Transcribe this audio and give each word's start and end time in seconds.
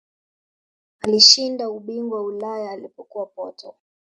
alishinda 1.01 1.69
ubingwa 1.69 2.17
wa 2.19 2.25
ulaya 2.25 2.71
alipokuwa 2.71 3.25
porto 3.25 3.75